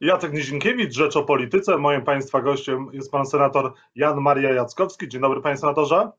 [0.00, 1.78] Jacek Nizinkiewicz, Rzecz o Polityce.
[1.78, 5.08] Moim Państwa gościem jest Pan Senator Jan Maria Jackowski.
[5.08, 6.10] Dzień dobry Panie Senatorze.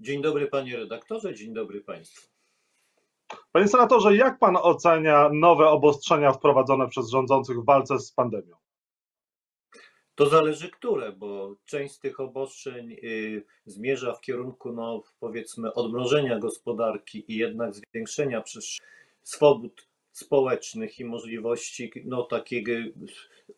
[0.00, 2.28] Dzień dobry Panie Redaktorze, dzień dobry Państwu.
[3.52, 8.56] Panie Senatorze, jak Pan ocenia nowe obostrzenia wprowadzone przez rządzących w walce z pandemią?
[10.14, 16.38] To zależy które, bo część z tych obostrzeń y, zmierza w kierunku, no, powiedzmy, odmrożenia
[16.38, 18.78] gospodarki i jednak zwiększenia przez
[19.22, 19.87] swobód
[20.18, 22.72] społecznych i możliwości no, takiego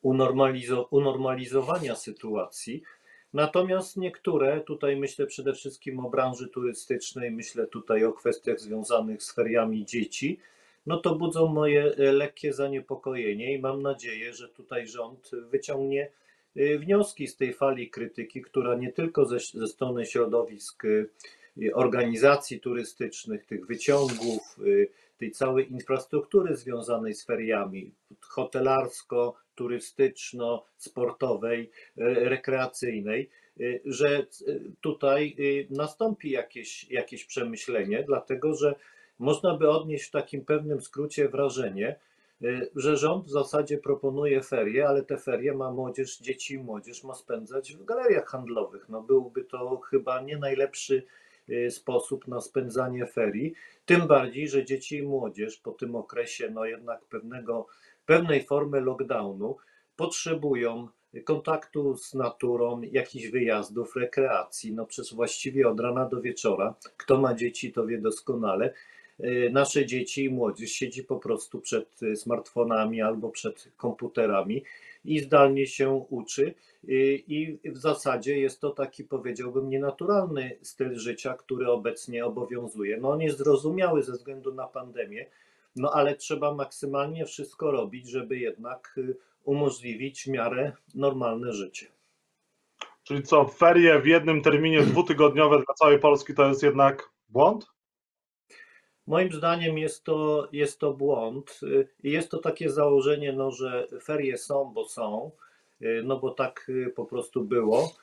[0.05, 2.83] unormalizo- unormalizowania sytuacji.
[3.33, 9.35] Natomiast niektóre, tutaj myślę przede wszystkim o branży turystycznej, myślę tutaj o kwestiach związanych z
[9.35, 10.39] feriami dzieci,
[10.87, 16.11] no to budzą moje e, lekkie zaniepokojenie i mam nadzieję, że tutaj rząd wyciągnie
[16.57, 20.89] e, wnioski z tej fali krytyki, która nie tylko ze, ze strony środowisk e,
[21.75, 24.59] organizacji turystycznych, tych wyciągów,
[25.19, 33.31] tej całej infrastruktury związanej z feriami, hotelarsko, turystyczno, sportowej, rekreacyjnej,
[33.85, 34.27] że
[34.81, 35.37] tutaj
[35.71, 38.75] nastąpi jakieś, jakieś przemyślenie, dlatego że
[39.19, 41.97] można by odnieść w takim pewnym skrócie wrażenie,
[42.77, 47.15] że rząd w zasadzie proponuje ferie, ale te ferie ma młodzież, dzieci i młodzież ma
[47.15, 48.89] spędzać w galeriach handlowych.
[48.89, 51.07] No byłby to chyba nie najlepszy Y,
[51.71, 53.55] sposób na spędzanie ferii.
[53.87, 57.67] Tym bardziej, że dzieci i młodzież po tym okresie, no jednak pewnego,
[58.07, 59.57] pewnej formy lockdownu,
[59.97, 60.89] potrzebują
[61.25, 64.73] kontaktu z naturą, jakichś wyjazdów, rekreacji.
[64.73, 66.75] No przez właściwie od rana do wieczora.
[66.97, 68.75] Kto ma dzieci, to wie doskonale.
[69.25, 74.65] Y, nasze dzieci i młodzież siedzi po prostu przed y, smartfonami albo przed komputerami
[75.05, 76.55] i zdalnie się uczy.
[77.27, 82.97] I w zasadzie jest to taki, powiedziałbym, nienaturalny styl życia, który obecnie obowiązuje.
[82.97, 85.27] No on jest zrozumiały ze względu na pandemię,
[85.77, 91.87] no ale trzeba maksymalnie wszystko robić, żeby jednak y, umożliwić w miarę normalne życie.
[93.03, 97.67] Czyli co, ferie w jednym terminie dwutygodniowe dla całej Polski to jest jednak błąd?
[99.11, 103.87] Moim zdaniem jest to, jest to błąd y, i jest to takie założenie, no, że
[104.03, 105.31] ferie są, bo są,
[105.83, 107.95] y, no bo tak y, po prostu było.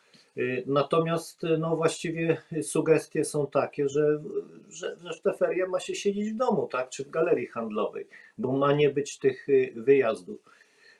[0.66, 4.24] Natomiast no właściwie sugestie są takie, że,
[4.70, 8.08] że, że w te ferie ma się siedzieć w domu, tak, czy w galerii handlowej,
[8.38, 10.40] bo ma nie być tych wyjazdów.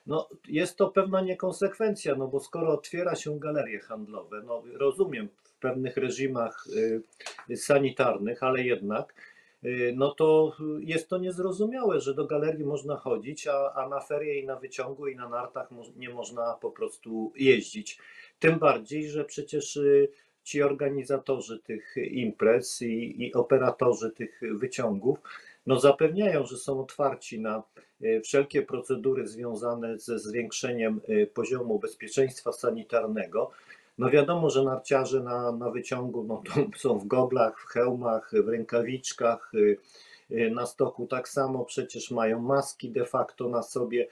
[0.06, 5.52] No, jest to pewna niekonsekwencja, no bo skoro otwiera się galerie handlowe, no rozumiem w
[5.52, 6.64] pewnych reżimach
[7.54, 9.14] sanitarnych, ale jednak
[9.94, 14.46] no to jest to niezrozumiałe, że do galerii można chodzić, a, a na ferie i
[14.46, 17.98] na wyciągu i na nartach nie można po prostu jeździć.
[18.38, 20.08] Tym bardziej, że przecież y,
[20.42, 25.18] ci organizatorzy tych imprez i, i operatorzy tych wyciągów
[25.66, 27.62] no zapewniają, że są otwarci na
[28.02, 31.00] y, wszelkie procedury związane ze zwiększeniem
[31.34, 33.50] poziomu bezpieczeństwa sanitarnego.
[33.98, 36.42] No wiadomo, że narciarze na, na wyciągu no,
[36.82, 39.78] są w goglach, w hełmach, w rękawiczkach, y,
[40.30, 44.08] y, na stoku tak samo przecież mają maski de facto na sobie.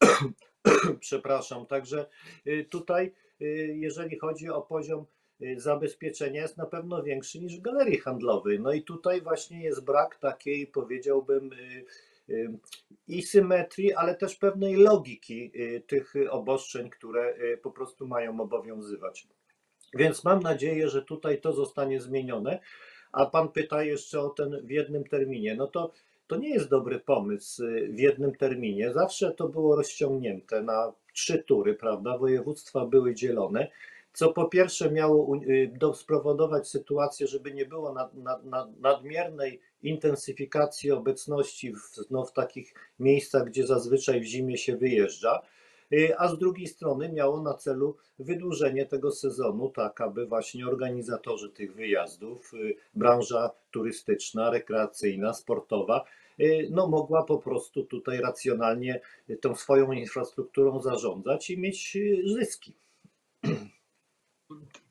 [1.00, 2.06] Przepraszam, także
[2.46, 3.12] y, tutaj,
[3.74, 5.04] jeżeli chodzi o poziom
[5.56, 8.60] zabezpieczenia, jest na pewno większy niż w galerii handlowej.
[8.60, 11.50] No i tutaj właśnie jest brak takiej, powiedziałbym,
[13.08, 19.28] i symetrii, ale też pewnej logiki y, tych obostrzeń, które y, po prostu mają obowiązywać.
[19.94, 22.60] Więc mam nadzieję, że tutaj to zostanie zmienione.
[23.12, 25.54] A pan pyta jeszcze o ten w jednym terminie.
[25.54, 25.92] No to
[26.26, 28.92] to nie jest dobry pomysł y, w jednym terminie.
[28.92, 32.18] Zawsze to było rozciągnięte na trzy tury, prawda?
[32.18, 33.70] Województwa były dzielone
[34.16, 35.40] co po pierwsze miało
[35.94, 42.74] spowodować sytuację, żeby nie było nad, nad, nad, nadmiernej intensyfikacji obecności w, no, w takich
[42.98, 45.42] miejscach, gdzie zazwyczaj w zimie się wyjeżdża,
[45.92, 51.50] y, a z drugiej strony miało na celu wydłużenie tego sezonu, tak aby właśnie organizatorzy
[51.50, 56.04] tych wyjazdów, y, branża turystyczna, rekreacyjna, sportowa,
[56.40, 59.00] y, no, mogła po prostu tutaj racjonalnie
[59.40, 62.74] tą swoją infrastrukturą zarządzać i mieć zyski.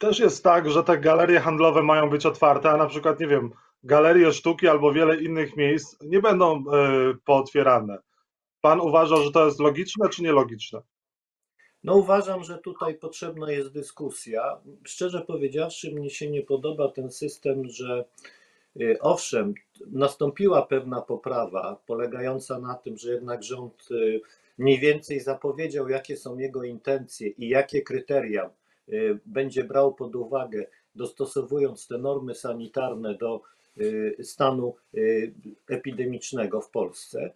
[0.05, 3.51] Też jest tak, że te galerie handlowe mają być otwarte, a na przykład, nie wiem,
[3.83, 6.63] galerie sztuki albo wiele innych miejsc nie będą y,
[7.25, 7.97] pootwierane.
[8.61, 10.81] Pan uważa, że to jest logiczne czy nielogiczne?
[11.83, 14.61] No uważam, że tutaj potrzebna jest dyskusja.
[14.83, 18.05] Szczerze powiedziawszy, mnie się nie podoba ten system, że
[18.81, 19.53] y, owszem,
[19.87, 24.21] nastąpiła pewna poprawa polegająca na tym, że jednak rząd y,
[24.57, 28.49] mniej więcej zapowiedział, jakie są jego intencje i jakie kryteria
[29.25, 30.65] będzie brał pod uwagę,
[30.95, 33.41] dostosowując te normy sanitarne do
[33.77, 35.33] y, stanu y,
[35.69, 37.31] epidemicznego w Polsce.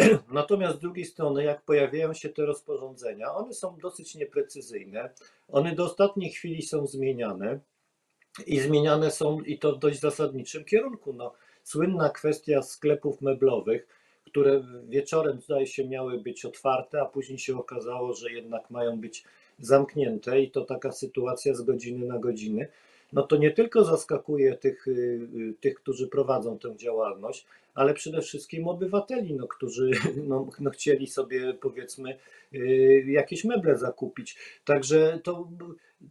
[0.32, 5.10] Natomiast z drugiej strony, jak pojawiają się te rozporządzenia, one są dosyć nieprecyzyjne,
[5.48, 7.60] one do ostatniej chwili są zmieniane
[8.46, 11.12] i zmieniane są i to w dość zasadniczym kierunku.
[11.12, 11.32] No,
[11.62, 13.86] słynna kwestia sklepów meblowych,
[14.24, 19.24] które wieczorem zdaje się miały być otwarte, a później się okazało, że jednak mają być
[19.60, 22.66] zamknięte i to taka sytuacja z godziny na godzinę
[23.12, 28.22] no to nie tylko zaskakuje tych, y, y, tych, którzy prowadzą tę działalność, ale przede
[28.22, 29.90] wszystkim obywateli, no, którzy
[30.28, 32.18] no, no chcieli sobie powiedzmy
[32.54, 34.36] y, jakieś meble zakupić.
[34.64, 35.48] Także to,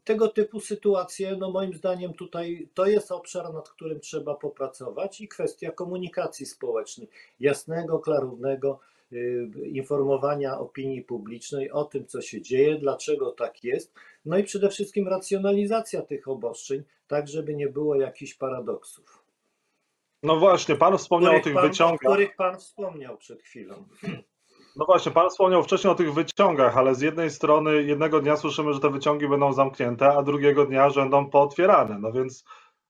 [0.04, 5.28] tego typu sytuacje, no moim zdaniem tutaj to jest obszar, nad którym trzeba popracować i
[5.28, 7.08] kwestia komunikacji społecznej,
[7.40, 8.80] jasnego, klarownego
[9.66, 13.94] informowania opinii publicznej o tym, co się dzieje, dlaczego tak jest,
[14.26, 19.24] no i przede wszystkim racjonalizacja tych obostrzeń, tak żeby nie było jakichś paradoksów.
[20.24, 22.06] No właśnie, Pan wspomniał o tych pan, wyciągach.
[22.06, 23.86] O których Pan wspomniał przed chwilą.
[24.76, 28.74] No właśnie, Pan wspomniał wcześniej o tych wyciągach, ale z jednej strony jednego dnia słyszymy,
[28.74, 32.00] że te wyciągi będą zamknięte, a drugiego dnia, że będą pootwierane.
[32.00, 32.44] No więc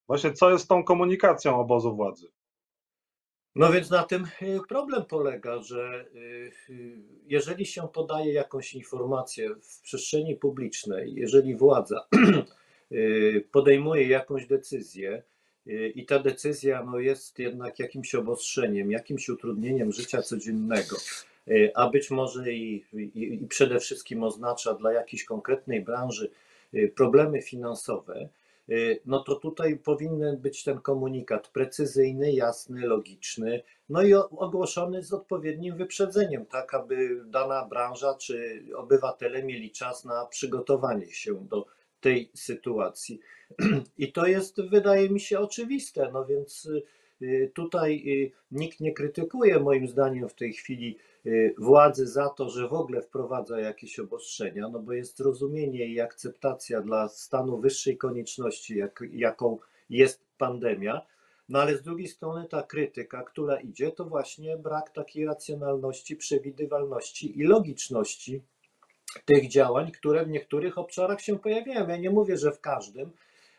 [0.08, 2.32] właśnie co jest z tą komunikacją obozu władzy?
[3.60, 6.20] No więc na tym y, problem polega, że y,
[6.70, 6.98] y,
[7.28, 12.08] jeżeli się podaje jakąś informację w przestrzeni publicznej, jeżeli władza
[13.52, 15.24] podejmuje jakąś decyzję
[15.96, 20.98] i ta decyzja no, jest jednak jakimś obostrzeniem, jakimś utrudnieniem życia codziennego,
[21.76, 26.32] a być może i, i, i przede wszystkim oznacza dla jakiejś konkretnej branży
[26.96, 28.30] problemy finansowe,
[29.06, 35.78] no to tutaj powinien być ten komunikat precyzyjny, jasny, logiczny, no i ogłoszony z odpowiednim
[35.78, 41.66] wyprzedzeniem, tak aby dana branża czy obywatele mieli czas na przygotowanie się do
[42.02, 43.20] tej sytuacji.
[43.98, 46.84] I to jest, wydaje mi się, oczywiste, no więc y,
[47.54, 52.68] tutaj y, nikt nie krytykuje moim zdaniem w tej chwili Y, władzy za to, że
[52.68, 58.78] w ogóle wprowadza jakieś obostrzenia, no bo jest zrozumienie i akceptacja dla stanu wyższej konieczności,
[58.78, 59.58] jak, jaką
[59.90, 61.02] jest pandemia.
[61.50, 67.40] No ale z drugiej strony ta krytyka, która idzie, to właśnie brak takiej racjonalności, przewidywalności
[67.40, 68.42] i logiczności
[69.26, 71.88] tych działań, które w niektórych obszarach się pojawiają.
[71.88, 73.12] Ja nie mówię, że w każdym,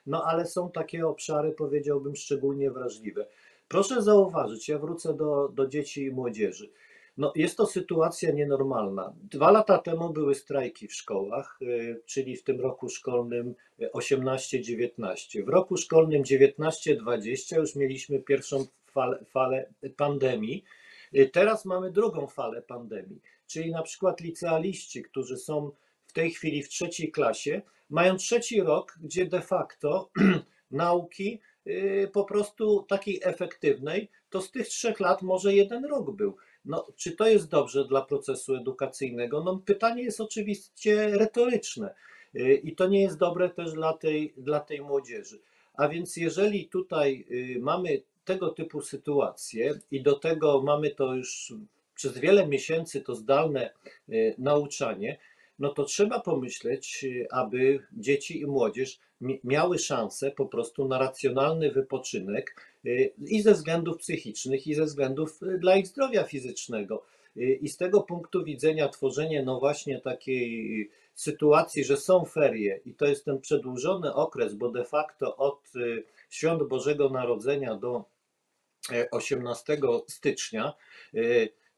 [0.07, 3.27] no ale są takie obszary, powiedziałbym, szczególnie wrażliwe.
[3.71, 6.71] Proszę zauważyć, ja wrócę do, do dzieci i młodzieży.
[7.17, 9.13] No, jest to sytuacja nienormalna.
[9.23, 13.55] Dwa lata temu były strajki w szkołach, y, czyli w tym roku szkolnym
[13.93, 15.45] 18-19.
[15.45, 20.65] W roku szkolnym 19-20 już mieliśmy pierwszą falę, falę pandemii.
[21.15, 25.71] Y, teraz mamy drugą falę pandemii, czyli na przykład licealiści, którzy są
[26.07, 30.11] w tej chwili w trzeciej klasie, mają trzeci rok, gdzie de facto
[30.71, 31.50] nauki y,
[32.13, 36.37] po prostu takiej efektywnej, to z tych trzech lat może jeden rok był.
[36.65, 39.45] No, czy to jest dobrze dla procesu edukacyjnego?
[39.45, 41.95] No, pytanie jest oczywiście retoryczne
[42.35, 45.41] y, i to nie jest dobre też dla tej, dla tej młodzieży.
[45.75, 51.53] A więc jeżeli tutaj y, mamy tego typu sytuacje i do tego mamy to już
[51.95, 53.71] przez wiele miesięcy to zdalne
[54.09, 55.19] y, nauczanie,
[55.61, 58.99] no to trzeba pomyśleć, aby dzieci i młodzież
[59.45, 65.43] miały szansę po prostu na racjonalny wypoczynek y, i ze względów psychicznych, i ze względów
[65.43, 67.05] y, dla ich zdrowia fizycznego.
[67.37, 73.07] I z tego punktu widzenia tworzenie no właśnie takiej sytuacji, że są ferie i to
[73.07, 75.73] jest ten przedłużony okres, bo de facto od
[76.31, 78.05] świąt Bożego Narodzenia do
[79.11, 80.73] 18 stycznia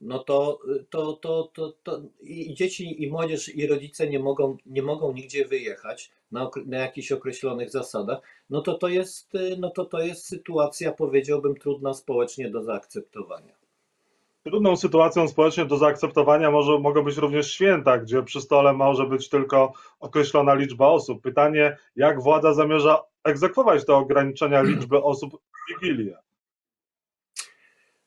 [0.03, 0.59] no to,
[0.91, 5.45] to, to, to, to i dzieci, i młodzież, i rodzice nie mogą, nie mogą nigdzie
[5.45, 8.19] wyjechać na, na jakichś określonych zasadach,
[8.51, 13.55] no to to, jest, no to to jest sytuacja, powiedziałbym, trudna społecznie do zaakceptowania.
[14.45, 19.29] Trudną sytuacją społecznie do zaakceptowania może, mogą być również święta, gdzie przy stole może być
[19.29, 21.23] tylko określona liczba osób.
[21.23, 26.17] Pytanie, jak władza zamierza egzekwować te ograniczenia liczby osób w Wigilię?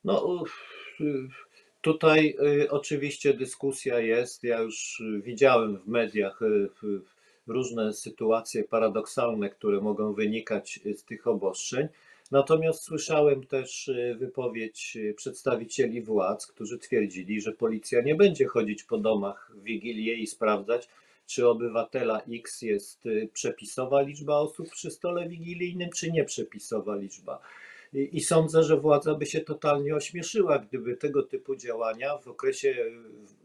[0.04, 0.44] No,
[1.86, 4.44] Tutaj y, oczywiście dyskusja jest.
[4.44, 6.70] Ja już widziałem w mediach y,
[7.48, 11.88] różne sytuacje paradoksalne, które mogą wynikać z tych obostrzeń.
[12.32, 18.98] Natomiast słyszałem też y, wypowiedź przedstawicieli władz, którzy twierdzili, że policja nie będzie chodzić po
[18.98, 20.90] domach w Wigilię i sprawdzać,
[21.28, 27.40] czy obywatela X jest przepisowa liczba osób przy stole wigilijnym, czy nie przepisowa liczba.
[27.96, 32.76] I sądzę, że władza by się totalnie ośmieszyła, gdyby tego typu działania w okresie,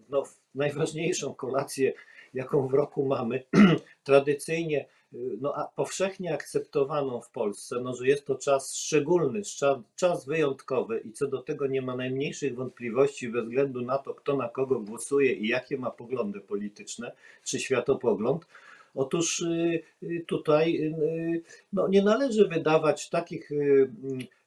[0.09, 0.23] no,
[0.55, 1.93] najważniejszą kolację
[2.35, 3.43] jaką w roku mamy,
[4.05, 9.43] tradycyjnie no, a powszechnie akceptowaną w Polsce, no, że jest to czas szczególny,
[9.97, 14.37] czas, wyjątkowy i co do tego nie ma najmniejszych wątpliwości bez względu na to, kto
[14.37, 17.13] na kogo głosuje i jakie ma poglądy polityczne
[17.45, 18.47] czy światopogląd.
[18.95, 21.43] Otóż y, y, tutaj y,
[21.73, 23.51] no, nie należy wydawać takich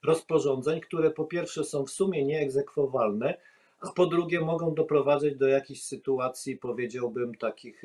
[0.04, 3.38] rozporządzeń, które po pierwsze są w sumie nieegzekwowalne,
[3.80, 7.84] a po drugie mogą doprowadzić do jakichś sytuacji, powiedziałbym, takich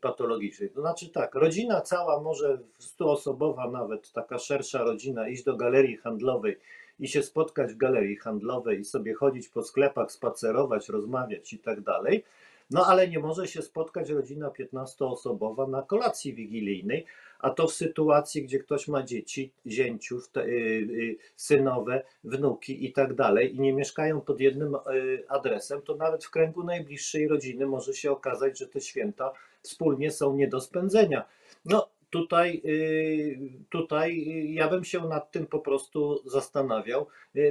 [0.00, 0.72] patologicznych.
[0.72, 6.56] To znaczy tak, rodzina cała może, stuosobowa nawet, taka szersza rodzina, iść do galerii handlowej
[7.00, 11.80] i się spotkać w galerii handlowej i sobie chodzić po sklepach, spacerować, rozmawiać i tak
[11.80, 12.24] dalej.
[12.70, 17.06] No ale nie może się spotkać rodzina 15-osobowa na kolacji wigilijnej,
[17.38, 23.14] a to w sytuacji, gdzie ktoś ma dzieci, zięciów, y, y, synowe, wnuki i tak
[23.14, 24.78] dalej i nie mieszkają pod jednym y,
[25.28, 29.32] adresem, to nawet w kręgu najbliższej rodziny może się okazać, że te święta
[29.62, 31.24] wspólnie są nie do spędzenia.
[31.64, 32.62] No, tutaj,
[33.70, 37.06] tutaj ja bym się nad tym po prostu zastanawiał.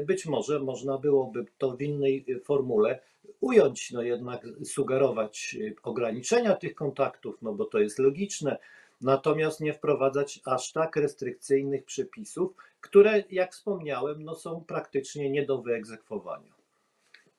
[0.06, 3.00] Być może można byłoby to w innej formule
[3.40, 8.58] ująć, no jednak sugerować ograniczenia tych kontaktów, no bo to jest logiczne,
[9.02, 15.62] natomiast nie wprowadzać aż tak restrykcyjnych przepisów, które, jak wspomniałem, no są praktycznie nie do
[15.62, 16.55] wyegzekwowania.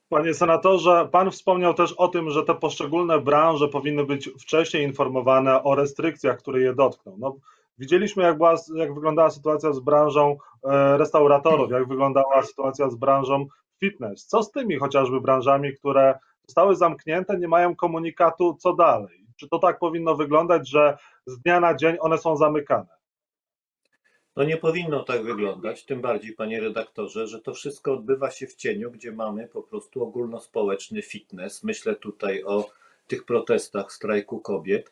[0.08, 5.62] Panie senatorze, pan wspomniał też o tym, że te poszczególne branże powinny być wcześniej informowane
[5.62, 7.16] o restrykcjach, które je dotkną.
[7.18, 7.36] No,
[7.78, 13.46] widzieliśmy, jak, była, jak wyglądała sytuacja z branżą e, restauratorów, jak wyglądała sytuacja z branżą
[13.80, 14.26] fitness.
[14.26, 19.26] Co z tymi chociażby branżami, które zostały zamknięte, nie mają komunikatu, co dalej?
[19.36, 22.95] Czy to tak powinno wyglądać, że z dnia na dzień one są zamykane?
[24.36, 28.54] No nie powinno tak wyglądać, tym bardziej, panie redaktorze, że to wszystko odbywa się w
[28.54, 31.64] cieniu, gdzie mamy po prostu ogólnospołeczny fitness.
[31.64, 32.70] Myślę tutaj o
[33.08, 34.90] tych protestach strajku kobiet,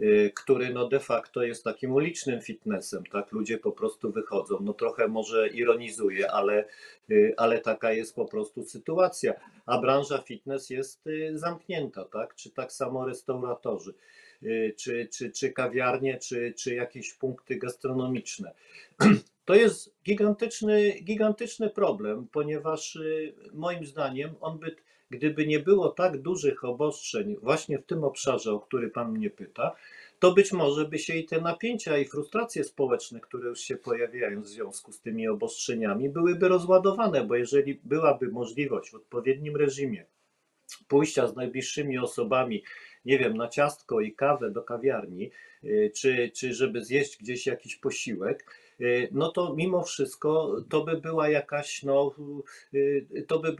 [0.00, 3.32] y, który no de facto jest takim ulicznym fitnessem, tak?
[3.32, 4.58] Ludzie po prostu wychodzą.
[4.60, 6.64] No trochę może ironizuję, ale,
[7.10, 9.34] y, ale taka jest po prostu sytuacja.
[9.66, 12.34] A branża fitness jest y, zamknięta, tak?
[12.34, 13.94] Czy tak samo restauratorzy.
[14.44, 18.52] Y, czy, czy, czy kawiarnie, czy, czy jakieś punkty gastronomiczne.
[19.44, 24.76] To jest gigantyczny, gigantyczny problem, ponieważ y, moim zdaniem on by,
[25.10, 29.76] gdyby nie było tak dużych obostrzeń właśnie w tym obszarze, o który Pan mnie pyta,
[30.18, 34.42] to być może by się i te napięcia i frustracje społeczne, które już się pojawiają
[34.42, 40.06] w związku z tymi obostrzeniami, byłyby rozładowane, bo jeżeli byłaby możliwość w odpowiednim reżimie
[40.88, 42.62] pójścia z najbliższymi osobami
[43.04, 45.30] nie wiem, na ciastko i kawę do kawiarni,
[45.64, 50.96] y, czy, czy żeby zjeść gdzieś jakiś posiłek, y, no to mimo wszystko to by
[50.96, 52.14] była jakaś, no,
[52.74, 53.56] y, to by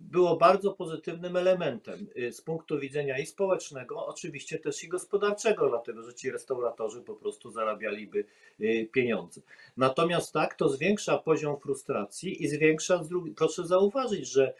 [0.00, 6.14] było bardzo pozytywnym elementem z punktu widzenia i społecznego, oczywiście też i gospodarczego, dlatego że
[6.14, 8.24] ci restauratorzy po prostu zarabialiby
[8.92, 9.40] pieniądze.
[9.76, 13.00] Natomiast tak, to zwiększa poziom frustracji i zwiększa,
[13.36, 14.54] proszę zauważyć, że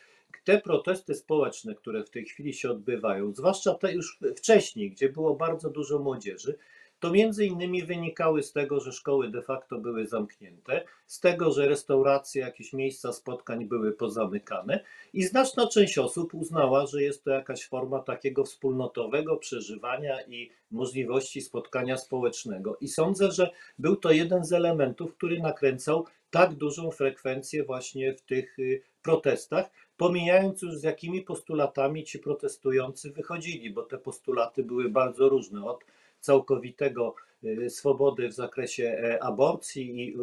[0.45, 5.35] te protesty społeczne, które w tej chwili się odbywają, zwłaszcza te już wcześniej, gdzie było
[5.35, 6.59] bardzo dużo młodzieży,
[7.05, 11.69] to między innymi wynikały z tego, że szkoły de facto były zamknięte, z tego, że
[11.69, 17.69] restauracje, jakieś miejsca spotkań były pozamykane i znaczna część osób uznała, że jest to jakaś
[17.69, 22.77] forma takiego wspólnotowego przeżywania i możliwości spotkania społecznego.
[22.81, 28.23] I sądzę, że był to jeden z elementów, który nakręcał tak dużą frekwencję właśnie w
[28.23, 34.89] tych y, protestach, pomijając już z jakimi postulatami ci protestujący wychodzili, bo te postulaty były
[34.89, 35.85] bardzo różne, od
[36.21, 40.17] całkowitego y, swobody w zakresie e, aborcji i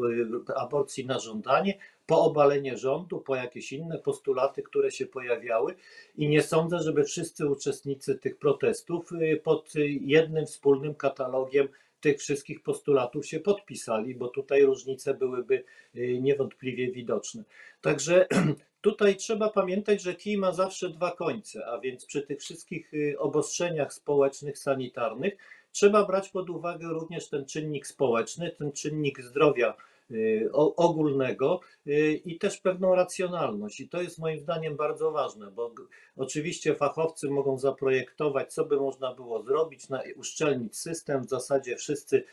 [0.50, 5.75] y, aborcji na żądanie, po obalenie rządu, po jakieś inne postulaty, które się pojawiały.
[6.18, 11.68] I nie sądzę, żeby wszyscy uczestnicy tych protestów y, pod jednym wspólnym katalogiem
[12.01, 15.63] tych wszystkich postulatów się podpisali, bo tutaj różnice byłyby
[16.22, 17.43] niewątpliwie widoczne.
[17.81, 18.27] Także
[18.81, 23.15] Tutaj trzeba pamiętać, że kij ma zawsze dwa końce, a więc przy tych wszystkich y,
[23.20, 25.34] obostrzeniach społecznych, sanitarnych
[25.72, 29.75] trzeba brać pod uwagę również ten czynnik społeczny, ten czynnik zdrowia y,
[30.53, 33.80] ogólnego y, i też pewną racjonalność.
[33.80, 35.74] I to jest moim zdaniem bardzo ważne, bo
[36.15, 42.24] oczywiście fachowcy mogą zaprojektować, co by można było zrobić, uszczelnić system, w zasadzie wszyscy,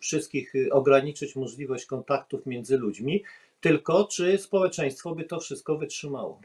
[0.00, 3.24] wszystkich ograniczyć możliwość kontaktów między ludźmi,
[3.60, 6.40] tylko czy społeczeństwo by to wszystko wytrzymało?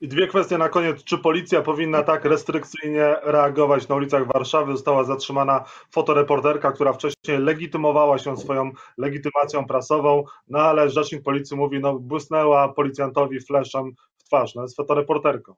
[0.00, 1.04] I dwie kwestie na koniec.
[1.04, 4.72] Czy policja powinna tak restrykcyjnie reagować na ulicach Warszawy?
[4.72, 11.80] Została zatrzymana fotoreporterka, która wcześniej legitymowała się swoją legitymacją prasową, no ale rzecznik policji mówi,
[11.80, 15.54] no błysnęła policjantowi fleszem w twarz, no jest fotoreporterką.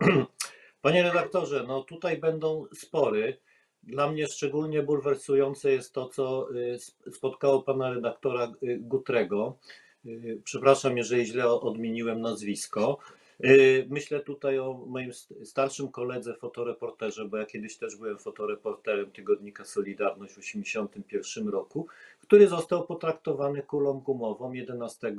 [0.80, 3.40] Panie redaktorze, no tutaj będą spory.
[3.82, 6.78] Dla mnie szczególnie bulwersujące jest to, co y,
[7.12, 9.58] spotkało pana redaktora y, Gutrego.
[10.06, 12.98] Y, przepraszam, jeżeli źle odmieniłem nazwisko.
[13.88, 15.12] Myślę tutaj o moim
[15.44, 21.86] starszym koledze fotoreporterze, bo ja kiedyś też byłem fotoreporterem tygodnika Solidarność w 1981 roku,
[22.20, 25.14] który został potraktowany kulą gumową 11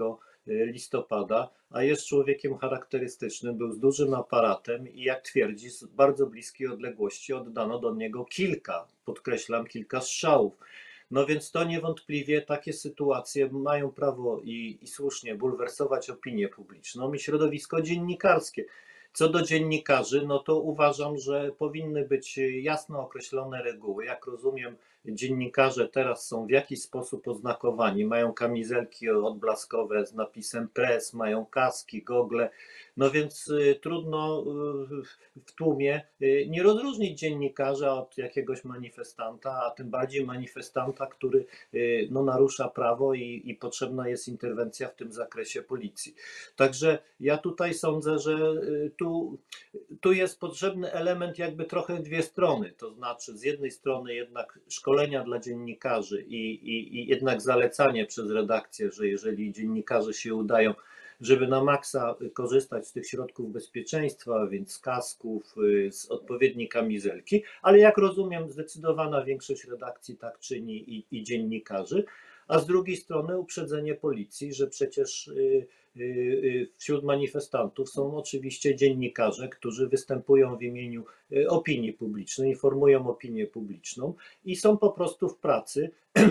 [0.48, 6.68] listopada, a jest człowiekiem charakterystycznym, był z dużym aparatem i jak twierdzi, z bardzo bliskiej
[6.68, 10.54] odległości oddano do niego kilka, podkreślam, kilka strzałów.
[11.12, 17.20] No więc to niewątpliwie takie sytuacje mają prawo i, i słusznie bulwersować opinię publiczną i
[17.20, 18.66] środowisko dziennikarskie.
[19.14, 24.06] Co do dziennikarzy, no to uważam, że powinny być jasno określone reguły.
[24.06, 24.78] Jak rozumiem,
[25.14, 32.04] dziennikarze teraz są w jakiś sposób oznakowani, mają kamizelki odblaskowe z napisem press, mają kaski,
[32.04, 32.50] gogle,
[32.98, 34.44] no więc y, trudno
[35.36, 41.46] y, w tłumie y, nie rozróżnić dziennikarza od jakiegoś manifestanta, a tym bardziej manifestanta, który
[42.10, 46.16] no, narusza prawo i, i potrzebna jest interwencja w tym zakresie policji.
[46.56, 48.38] Także ja tutaj sądzę, że
[48.98, 49.38] tu,
[50.02, 54.60] tu jest potrzebny element jakby trochę dwie strony, to znaczy z jednej strony jednak
[54.98, 60.74] szkolenia dla dziennikarzy i, i, i jednak zalecanie przez redakcję, że jeżeli dziennikarze się udają
[61.22, 67.44] żeby na maksa korzystać z tych środków bezpieczeństwa, więc z kasków, y, z odpowiedniej kamizelki,
[67.62, 72.06] ale jak rozumiem, zdecydowana większość redakcji tak czyni i, i dziennikarzy,
[72.48, 79.50] a z drugiej strony uprzedzenie policji, że przecież y, y, wśród manifestantów są oczywiście dziennikarze,
[79.50, 81.04] którzy występują w imieniu
[81.48, 84.14] opinii publicznej, informują opinię publiczną
[84.46, 85.90] i są po prostu w pracy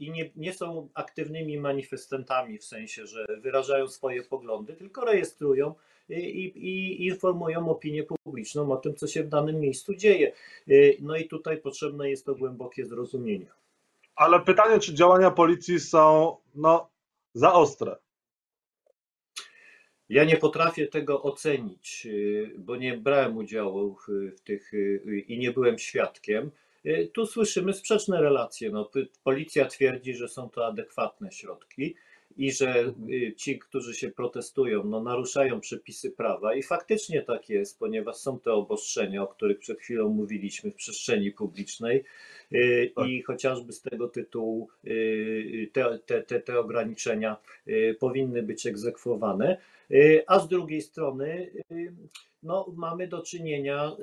[0.00, 5.74] i nie, nie są aktywnymi manifestantami w sensie, że wyrażają swoje poglądy, tylko rejestrują
[6.08, 10.32] i, i, informują opinię publiczną o tym, co się w danym miejscu dzieje.
[11.00, 13.46] No i tutaj potrzebne jest to głębokie zrozumienie.
[14.16, 16.90] Ale pytanie, czy działania policji są no,
[17.34, 17.96] za ostre?
[20.08, 22.06] Ja nie potrafię tego ocenić,
[22.58, 23.96] bo nie brałem udziału
[24.34, 24.72] w tych
[25.26, 26.50] i nie byłem świadkiem.
[27.12, 28.70] Tu słyszymy sprzeczne relacje.
[28.70, 28.90] No,
[29.24, 31.94] policja twierdzi, że są to adekwatne środki
[32.36, 36.54] i że y, ci, którzy się protestują, no, naruszają przepisy prawa.
[36.54, 41.30] I faktycznie tak jest, ponieważ są te obostrzenia, o których przed chwilą mówiliśmy w przestrzeni
[41.30, 42.04] publicznej.
[42.52, 43.26] Y, i tak.
[43.26, 44.68] chociażby z tego tytułu
[45.72, 47.36] te, te, te, te ograniczenia
[47.98, 49.56] powinny być egzekwowane,
[50.26, 51.50] a z drugiej strony
[52.42, 53.96] no, mamy do czynienia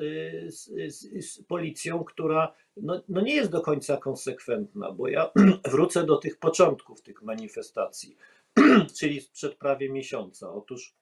[0.47, 5.31] z, z, z policją, która no, no nie jest do końca konsekwentna, bo ja
[5.71, 8.17] wrócę do tych początków tych manifestacji,
[8.99, 10.53] czyli sprzed prawie miesiąca.
[10.53, 10.95] Otóż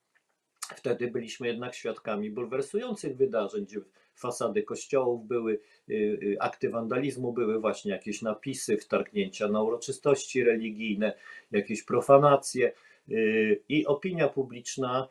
[0.76, 3.80] wtedy byliśmy jednak świadkami bulwersujących wydarzeń, gdzie
[4.14, 11.12] fasady kościołów były, y, y, akty wandalizmu były, właśnie jakieś napisy, wtargnięcia na uroczystości religijne,
[11.50, 12.72] jakieś profanacje
[13.08, 15.08] y, i opinia publiczna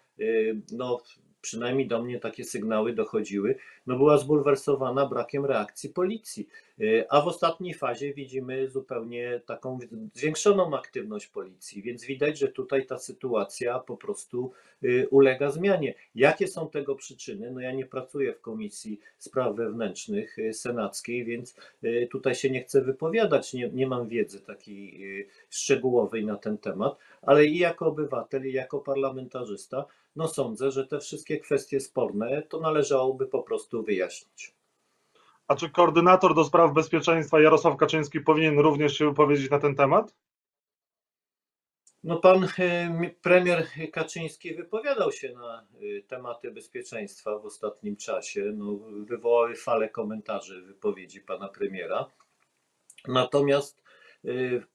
[0.72, 1.02] no,
[1.41, 3.56] przynajmniej do mnie takie sygnały dochodziły,
[3.88, 6.47] no była zbulwersowana brakiem reakcji policji.
[6.82, 9.80] Y, a w ostatniej fazie widzimy zupełnie taką
[10.13, 14.52] zwiększoną aktywność policji, więc widać, że tutaj ta sytuacja po prostu
[14.84, 15.93] y, ulega zmianie.
[16.15, 17.52] Jakie są tego przyczyny?
[17.52, 21.56] No ja nie pracuję w Komisji Spraw Wewnętrznych y, Senackiej, więc
[22.12, 24.99] tutaj się nie chcę wypowiadać, nie, nie mam wiedzy takiej
[25.49, 31.00] szczegółowej na ten temat, ale i jako obywatel, i jako parlamentarzysta, no sądzę, że te
[31.00, 34.54] wszystkie kwestie sporne to należałoby po prostu wyjaśnić.
[35.48, 40.13] A czy koordynator do spraw bezpieczeństwa Jarosław Kaczyński powinien również się wypowiedzieć na ten temat?
[42.04, 48.52] No pan e, premier Kaczyński wypowiadał się na e, tematy bezpieczeństwa w ostatnim czasie.
[48.56, 52.12] No, wywołały fale komentarzy wypowiedzi pana premiera.
[53.08, 53.84] Natomiast
[54.26, 54.30] e,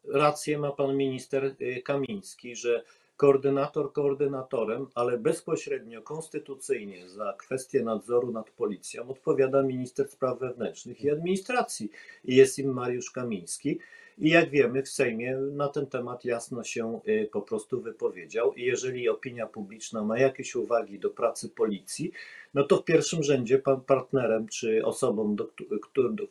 [0.04, 2.84] rację ma pan minister Kamiński, że
[3.16, 11.10] koordynator koordynatorem, ale bezpośrednio konstytucyjnie za kwestię nadzoru nad policją odpowiada minister spraw wewnętrznych i
[11.10, 11.90] administracji
[12.24, 13.78] i jest im Mariusz Kamiński.
[14.18, 18.54] I jak wiemy, w Sejmie na ten temat jasno się y, po prostu wypowiedział.
[18.54, 22.12] I jeżeli opinia publiczna ma jakieś uwagi do pracy policji,
[22.54, 25.50] no to w pierwszym rzędzie pan partnerem czy osobą, do,
[25.94, 26.26] do,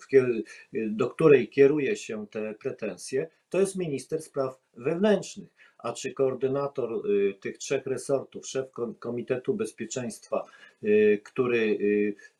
[0.87, 5.49] do której kieruje się te pretensje, to jest minister spraw wewnętrznych
[5.83, 8.65] a czy koordynator y, tych trzech resortów, szef
[8.99, 10.43] Komitetu Bezpieczeństwa,
[10.83, 11.77] y, który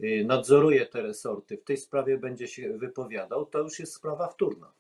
[0.02, 4.72] y, nadzoruje te resorty, w tej sprawie będzie się wypowiadał, to już jest sprawa wtórna.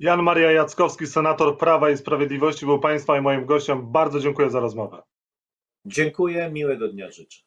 [0.00, 3.92] Jan Maria Jackowski, senator Prawa i Sprawiedliwości, był Państwa i moim gościem.
[3.92, 5.02] Bardzo dziękuję za rozmowę.
[5.84, 7.45] Dziękuję, miłego dnia życzę.